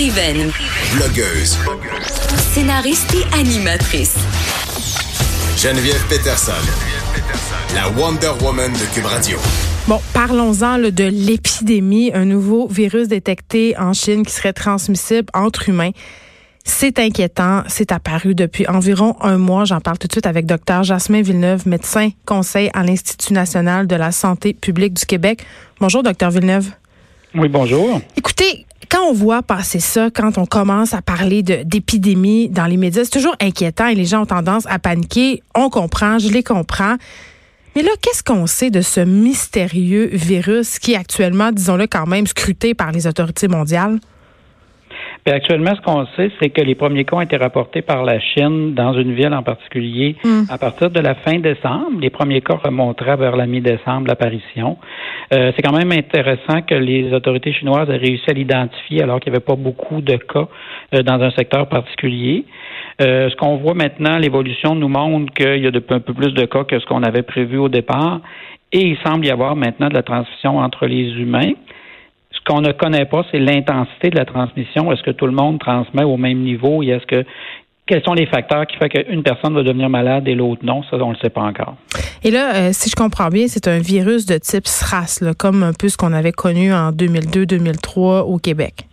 [0.00, 0.50] Écrivaine,
[0.94, 1.58] Blogueuse.
[2.54, 4.16] scénariste et animatrice.
[5.58, 6.52] Geneviève Peterson.
[7.74, 9.36] La Wonder Woman de Cube Radio.
[9.86, 15.90] Bon, parlons-en de l'épidémie, un nouveau virus détecté en Chine qui serait transmissible entre humains.
[16.64, 19.66] C'est inquiétant, c'est apparu depuis environ un mois.
[19.66, 23.96] J'en parle tout de suite avec Dr Jasmin Villeneuve, médecin conseil à l'Institut national de
[23.96, 25.44] la santé publique du Québec.
[25.78, 26.70] Bonjour, Dr Villeneuve.
[27.34, 28.00] Oui, bonjour.
[28.16, 33.04] Écoutez, quand on voit passer ça, quand on commence à parler d'épidémie dans les médias,
[33.04, 35.42] c'est toujours inquiétant et les gens ont tendance à paniquer.
[35.54, 36.96] On comprend, je les comprends.
[37.76, 42.26] Mais là, qu'est-ce qu'on sait de ce mystérieux virus qui est actuellement, disons-le quand même,
[42.26, 44.00] scruté par les autorités mondiales?
[45.24, 48.18] Puis actuellement, ce qu'on sait, c'est que les premiers cas ont été rapportés par la
[48.20, 50.16] Chine dans une ville en particulier
[50.48, 52.00] à partir de la fin décembre.
[52.00, 54.78] Les premiers cas remonteraient vers la mi-décembre l'apparition.
[55.32, 59.30] Euh, c'est quand même intéressant que les autorités chinoises aient réussi à l'identifier alors qu'il
[59.32, 60.48] n'y avait pas beaucoup de cas
[60.94, 62.44] euh, dans un secteur particulier.
[63.00, 66.32] Euh, ce qu'on voit maintenant, l'évolution nous montre qu'il y a de, un peu plus
[66.32, 68.20] de cas que ce qu'on avait prévu au départ.
[68.72, 71.52] Et il semble y avoir maintenant de la transmission entre les humains.
[72.40, 74.90] Ce qu'on ne connaît pas, c'est l'intensité de la transmission.
[74.92, 77.24] Est-ce que tout le monde transmet au même niveau et est-ce que
[77.86, 80.82] quels sont les facteurs qui font qu'une personne va devenir malade et l'autre non?
[80.84, 81.74] Ça, on ne le sait pas encore.
[82.22, 85.64] Et là, euh, si je comprends bien, c'est un virus de type SRAS, là, comme
[85.64, 88.86] un peu ce qu'on avait connu en 2002-2003 au Québec.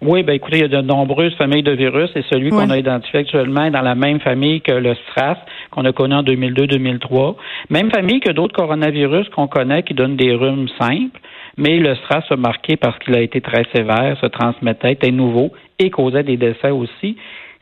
[0.00, 2.78] Oui, ben écoutez, il y a de nombreuses familles de virus et celui qu'on a
[2.78, 5.38] identifié actuellement est dans la même famille que le SRAS
[5.72, 7.34] qu'on a connu en 2002-2003.
[7.70, 11.18] Même famille que d'autres coronavirus qu'on connaît qui donnent des rhumes simples,
[11.58, 15.52] mais le SRAS a marqué parce qu'il a été très sévère, se transmettait, était nouveau
[15.78, 17.16] et causait des décès aussi.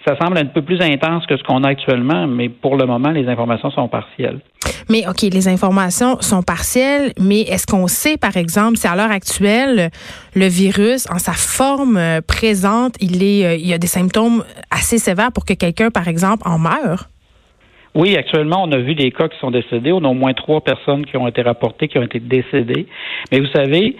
[0.06, 3.10] Ça semble un peu plus intense que ce qu'on a actuellement, mais pour le moment,
[3.10, 4.38] les informations sont partielles.
[4.88, 9.10] Mais OK, les informations sont partielles, mais est-ce qu'on sait, par exemple, si à l'heure
[9.10, 9.90] actuelle,
[10.34, 14.44] le virus, en sa forme euh, présente, il est, euh, il y a des symptômes
[14.70, 17.08] assez sévères pour que quelqu'un, par exemple, en meure?
[17.96, 19.90] Oui, actuellement, on a vu des cas qui sont décédés.
[19.90, 22.86] On a au moins trois personnes qui ont été rapportées, qui ont été décédées.
[23.32, 23.96] Mais vous savez,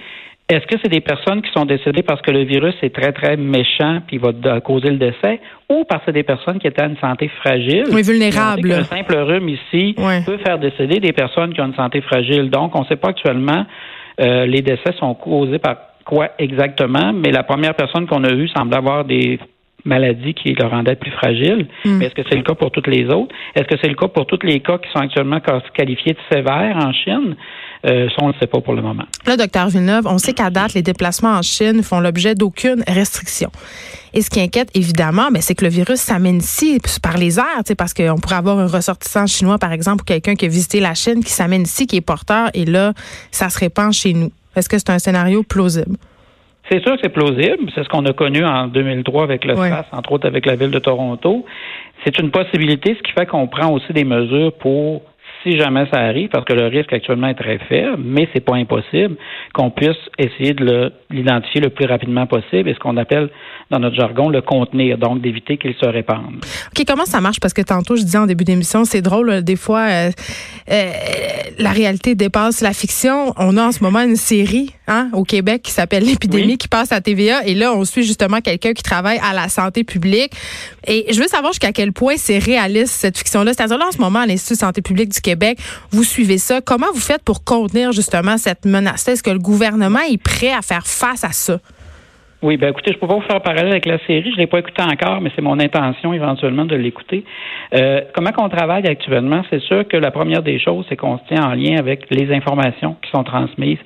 [0.49, 3.37] est-ce que c'est des personnes qui sont décédées parce que le virus est très, très
[3.37, 6.87] méchant puis va causer le décès ou parce que c'est des personnes qui étaient à
[6.87, 7.85] une santé fragile?
[7.91, 12.01] Oui, sait qu'un simple rhume ici peut faire décéder des personnes qui ont une santé
[12.03, 12.51] fragile.
[12.51, 13.65] Donc, on ne sait pas actuellement
[14.21, 18.49] euh, les décès sont causés par quoi exactement, mais la première personne qu'on a eue
[18.49, 19.39] semble avoir des
[19.87, 21.67] maladies qui le rendaient plus fragile.
[21.85, 21.99] Hmm.
[21.99, 23.35] Mais est-ce que c'est le cas pour toutes les autres?
[23.55, 25.41] Est-ce que c'est le cas pour tous les cas qui sont actuellement
[25.75, 27.37] qualifiés de sévères en Chine?
[27.87, 29.05] Euh, ça, on ne le sait pas pour le moment.
[29.27, 33.51] Là, docteur Villeneuve, on sait qu'à date, les déplacements en Chine font l'objet d'aucune restriction.
[34.13, 37.63] Et ce qui inquiète, évidemment, ben, c'est que le virus s'amène ici par les airs,
[37.79, 40.95] parce qu'on pourrait avoir un ressortissant chinois, par exemple, ou quelqu'un qui a visité la
[40.95, 42.93] Chine, qui s'amène ici, qui est porteur, et là,
[43.31, 44.33] ça se répand chez nous.
[44.57, 45.97] Est-ce que c'est un scénario plausible?
[46.71, 47.71] C'est sûr que c'est plausible.
[47.75, 49.55] C'est ce qu'on a connu en 2003 avec le
[49.93, 51.45] entre autres avec la ville de Toronto.
[52.05, 55.03] C'est une possibilité, ce qui fait qu'on prend aussi des mesures pour
[55.47, 58.57] si jamais ça arrive, parce que le risque actuellement est très faible, mais c'est pas
[58.57, 59.17] impossible
[59.55, 63.31] qu'on puisse essayer de l'identifier le plus rapidement possible et ce qu'on appelle
[63.71, 66.45] dans notre jargon le contenir, donc d'éviter qu'il se répande.
[66.77, 67.39] OK, comment ça marche?
[67.41, 70.11] Parce que tantôt, je disais en début d'émission, c'est drôle, là, des fois, euh,
[70.71, 70.91] euh,
[71.59, 73.33] la réalité dépasse la fiction.
[73.37, 76.59] On a en ce moment une série hein, au Québec qui s'appelle L'épidémie Oui.
[76.59, 77.45] qui passe à TVA.
[77.47, 80.33] Et là, on suit justement quelqu'un qui travaille à la santé publique.
[80.87, 83.53] Et je veux savoir jusqu'à quel point c'est réaliste, cette fiction-là.
[83.55, 85.59] C'est-à-dire, là, en ce moment, à l'Institut de santé publique du Québec,
[85.91, 86.61] vous suivez ça.
[86.61, 89.07] Comment vous faites pour contenir justement cette menace?
[89.09, 91.59] Est-ce que le gouvernement est prêt à faire face à ça?
[92.43, 94.31] Oui, ben écoutez, je peux pas vous faire parallèle avec la série.
[94.31, 97.25] Je l'ai pas écouté encore, mais c'est mon intention éventuellement de l'écouter.
[97.75, 99.43] Euh, comment qu'on travaille actuellement?
[99.49, 102.31] C'est sûr que la première des choses, c'est qu'on se tient en lien avec les
[102.35, 103.79] informations qui sont transmises.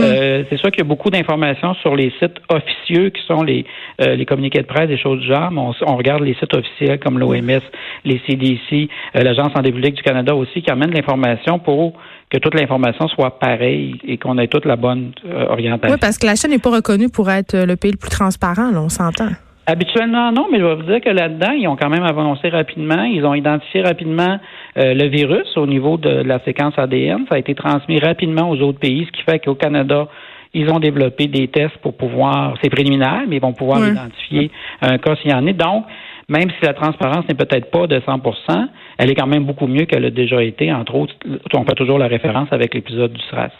[0.00, 3.66] Euh, c'est sûr qu'il y a beaucoup d'informations sur les sites officieux qui sont les
[4.00, 5.50] euh, les communiqués de presse, des choses du genre.
[5.50, 7.60] Mais on, on regarde les sites officiels comme l'OMS,
[8.04, 11.94] les CDC, euh, l'Agence santé publique du Canada aussi, qui amènent l'information pour
[12.30, 15.94] que toute l'information soit pareille et qu'on ait toute la bonne euh, orientation.
[15.94, 18.70] Oui, parce que la chaîne n'est pas reconnue pour être euh, le pays plus transparent,
[18.70, 19.28] là, on s'entend.
[19.66, 23.02] Habituellement, non, mais je vais vous dire que là-dedans, ils ont quand même avancé rapidement.
[23.02, 24.38] Ils ont identifié rapidement
[24.78, 27.26] euh, le virus au niveau de la séquence ADN.
[27.28, 30.08] Ça a été transmis rapidement aux autres pays, ce qui fait qu'au Canada,
[30.54, 34.96] Ils ont développé des tests pour pouvoir, c'est préliminaire, mais ils vont pouvoir identifier un
[34.96, 35.52] cas s'il y en a.
[35.52, 35.84] Donc,
[36.30, 38.68] même si la transparence n'est peut-être pas de 100%
[38.98, 40.72] elle est quand même beaucoup mieux qu'elle a déjà été.
[40.72, 41.14] Entre autres,
[41.54, 43.52] on fait toujours la référence avec l'épisode du SRAS.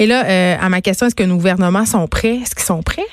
[0.00, 2.38] Et là, euh, à ma question, est-ce que nos gouvernements sont prêts?
[2.42, 3.06] Est-ce qu'ils sont prêts?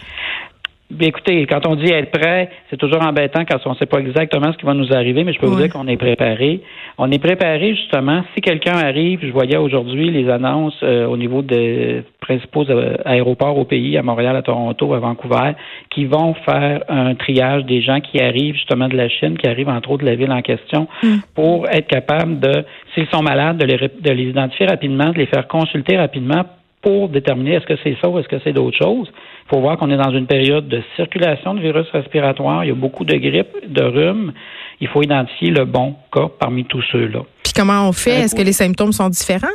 [0.89, 3.99] Bien, écoutez, quand on dit être prêt, c'est toujours embêtant quand on ne sait pas
[3.99, 6.61] exactement ce qui va nous arriver, mais je peux vous dire qu'on est préparé.
[6.97, 8.23] On est préparé justement.
[8.33, 13.57] Si quelqu'un arrive, je voyais aujourd'hui les annonces euh, au niveau des principaux euh, aéroports
[13.57, 15.51] au pays, à Montréal, à Toronto, à Vancouver,
[15.89, 19.67] qui vont faire un triage des gens qui arrivent justement de la Chine, qui arrivent
[19.67, 21.17] entre autres de la ville en question, mm.
[21.35, 22.63] pour être capable de,
[22.95, 26.45] s'ils sont malades, de les, de les identifier rapidement, de les faire consulter rapidement
[26.81, 29.11] pour déterminer est-ce que c'est ça ou est-ce que c'est d'autres choses.
[29.45, 32.63] Il faut voir qu'on est dans une période de circulation de virus respiratoire.
[32.63, 34.33] Il y a beaucoup de grippe, de rhume.
[34.79, 37.21] Il faut identifier le bon cas parmi tous ceux-là.
[37.43, 38.21] Puis comment on fait?
[38.21, 39.47] Est-ce que les symptômes sont différents?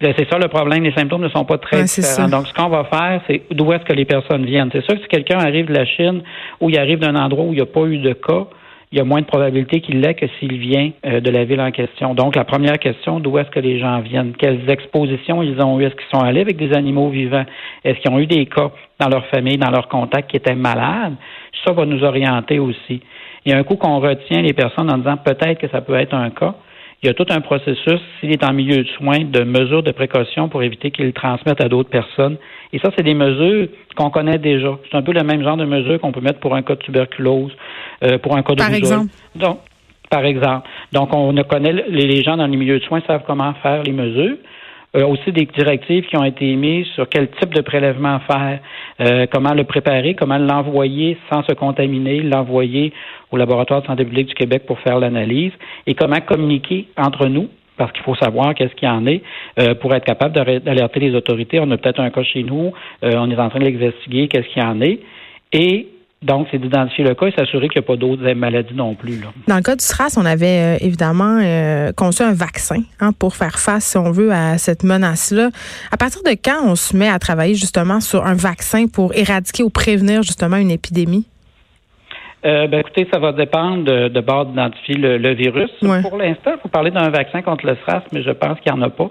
[0.00, 0.84] Ben, c'est ça le problème.
[0.84, 2.28] Les symptômes ne sont pas très différents.
[2.28, 4.70] Donc, ce qu'on va faire, c'est d'où est-ce que les personnes viennent.
[4.72, 6.22] C'est sûr que si quelqu'un arrive de la Chine
[6.60, 8.46] ou il arrive d'un endroit où il n'y a pas eu de cas,
[8.90, 11.60] il y a moins de probabilité qu'il l'ait que s'il vient euh, de la ville
[11.60, 12.14] en question.
[12.14, 14.32] Donc, la première question, d'où est-ce que les gens viennent?
[14.38, 15.84] Quelles expositions ils ont eu?
[15.84, 17.44] Est-ce qu'ils sont allés avec des animaux vivants?
[17.84, 21.14] Est-ce qu'ils ont eu des cas dans leur famille, dans leur contact qui étaient malades?
[21.66, 23.00] Ça va nous orienter aussi.
[23.44, 25.94] Il y a un coup qu'on retient les personnes en disant peut-être que ça peut
[25.94, 26.54] être un cas.
[27.02, 29.92] Il y a tout un processus, s'il est en milieu de soins, de mesures de
[29.92, 32.36] précaution pour éviter qu'il le transmette à d'autres personnes.
[32.72, 34.76] Et ça, c'est des mesures qu'on connaît déjà.
[34.90, 36.80] C'est un peu le même genre de mesures qu'on peut mettre pour un cas de
[36.80, 37.52] tuberculose,
[38.02, 39.12] euh, pour un cas de Par exemple.
[39.36, 39.58] Donc,
[40.10, 40.66] par exemple.
[40.92, 44.36] Donc, on connaît les gens dans les milieux de soins savent comment faire les mesures.
[44.96, 48.58] Euh, aussi des directives qui ont été émises sur quel type de prélèvement faire,
[49.02, 52.94] euh, comment le préparer, comment l'envoyer sans se contaminer, l'envoyer
[53.30, 55.52] au laboratoire de santé publique du Québec pour faire l'analyse
[55.86, 59.22] et comment communiquer entre nous parce qu'il faut savoir qu'est-ce qu'il y en est
[59.60, 61.60] euh, pour être capable d'alerter les autorités.
[61.60, 64.62] On a peut-être un cas chez nous, on est en train de l'exinvestiguer, qu'est-ce qu'il
[64.62, 65.00] y en est.
[65.52, 65.86] Et
[66.20, 69.20] donc, c'est d'identifier le cas et s'assurer qu'il n'y a pas d'autres maladies non plus.
[69.46, 73.36] Dans le cas du SRAS, on avait euh, évidemment euh, conçu un vaccin hein, pour
[73.36, 75.50] faire face, si on veut, à cette menace-là.
[75.92, 79.62] À partir de quand on se met à travailler justement sur un vaccin pour éradiquer
[79.62, 81.24] ou prévenir justement une épidémie?
[82.44, 85.70] Euh, ben, écoutez, ça va dépendre de, de bord d'identifier le, virus.
[85.80, 88.78] Pour l'instant, il faut parler d'un vaccin contre le SRAS, mais je pense qu'il n'y
[88.78, 89.10] en a pas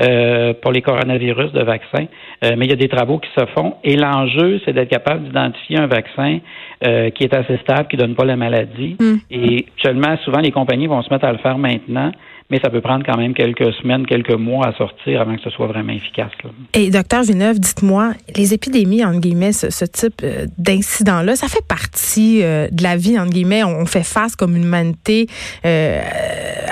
[0.00, 2.06] euh, pour les coronavirus de vaccins.
[2.44, 3.74] Euh, mais il y a des travaux qui se font.
[3.84, 6.38] Et l'enjeu, c'est d'être capable d'identifier un vaccin
[6.86, 8.96] euh, qui est assez stable, qui ne donne pas la maladie.
[8.98, 9.16] Mm.
[9.30, 12.12] Et seulement, souvent, les compagnies vont se mettre à le faire maintenant
[12.50, 15.50] mais ça peut prendre quand même quelques semaines, quelques mois à sortir avant que ce
[15.50, 16.30] soit vraiment efficace.
[16.74, 22.42] Et docteur Villeneuve, dites-moi, les épidémies, entre guillemets, ce, type euh, d'incident-là, ça fait partie
[22.42, 23.62] euh, de la vie, entre guillemets?
[23.62, 25.26] On, fait face comme humanité
[25.64, 26.00] euh,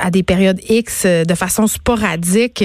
[0.00, 2.62] à des périodes X de façon sporadique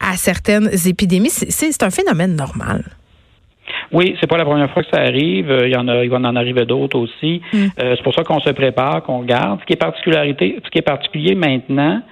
[0.00, 1.30] à certaines épidémies.
[1.30, 2.84] C'est un phénomène normal.
[3.92, 5.56] Oui, c'est pas la première fois que ça arrive.
[5.64, 7.40] Il y en a, il va en arriver d'autres aussi.
[7.52, 7.66] Mm.
[7.78, 9.60] c'est pour ça qu'on se prépare, qu'on regarde.
[9.60, 12.02] Ce qui est particularité, ce qui est particulier maintenant,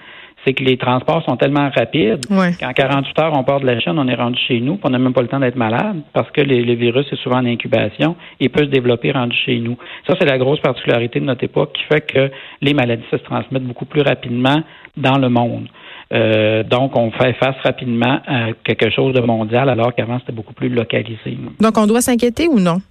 [0.44, 3.94] c'est que les transports sont tellement rapides qu'en 48 heures, on part de la Chine,
[3.96, 6.40] on est rendu chez nous, on n'a même pas le temps d'être malade parce que
[6.40, 9.76] le virus est souvent en incubation et peut se développer rendu chez nous.
[10.06, 12.30] Ça, c'est la grosse particularité de notre époque qui fait que
[12.60, 14.62] les maladies se transmettent beaucoup plus rapidement
[14.96, 15.68] dans le monde.
[16.12, 20.52] Euh, donc, on fait face rapidement à quelque chose de mondial alors qu'avant, c'était beaucoup
[20.52, 21.38] plus localisé.
[21.60, 22.82] Donc, on doit s'inquiéter ou non?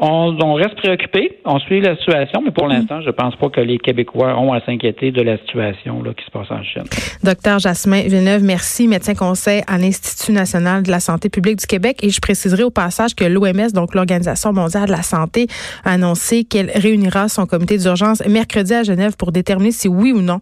[0.00, 2.70] On, reste préoccupé, on suit la situation, mais pour mm.
[2.70, 6.24] l'instant, je pense pas que les Québécois ont à s'inquiéter de la situation là, qui
[6.24, 6.84] se passe en Chine.
[7.24, 11.98] Docteur Jasmin Villeneuve, merci, médecin conseil à l'Institut national de la santé publique du Québec.
[12.02, 15.48] Et je préciserai au passage que l'OMS, donc l'Organisation mondiale de la santé,
[15.84, 20.22] a annoncé qu'elle réunira son comité d'urgence mercredi à Genève pour déterminer si oui ou
[20.22, 20.40] non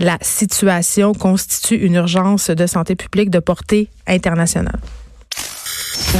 [0.00, 4.80] la situation constitue une urgence de santé publique de portée internationale.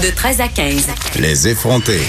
[0.02, 0.88] De 13 à 15.
[1.20, 2.00] Les effrontés.